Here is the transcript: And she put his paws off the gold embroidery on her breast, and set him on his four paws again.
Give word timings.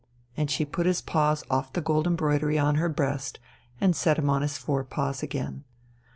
And 0.35 0.49
she 0.49 0.65
put 0.65 0.87
his 0.87 0.99
paws 0.99 1.43
off 1.47 1.73
the 1.73 1.79
gold 1.79 2.07
embroidery 2.07 2.57
on 2.57 2.73
her 2.81 2.89
breast, 2.89 3.37
and 3.79 3.95
set 3.95 4.17
him 4.17 4.31
on 4.31 4.41
his 4.41 4.57
four 4.57 4.83
paws 4.83 5.21
again. 5.21 5.63